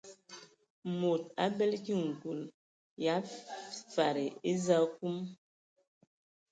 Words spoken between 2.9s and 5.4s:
ya fadi eza akum.